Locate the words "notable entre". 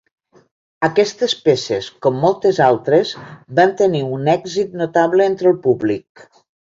4.83-5.51